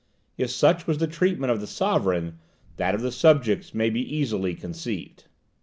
[0.35, 2.39] If such was the treatment of the sovereign,
[2.77, 5.25] that of the subjects may be easily conceived.